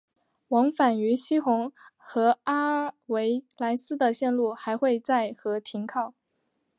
[0.47, 6.15] 往返于希洪和阿维莱斯的线路还会在和停靠。